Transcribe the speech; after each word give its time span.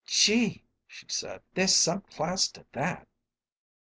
"Gee!" 0.07 0.63
she 0.87 1.05
said. 1.09 1.43
"There's 1.53 1.75
some 1.75 2.01
class 2.01 2.47
to 2.53 2.65
that." 2.71 3.07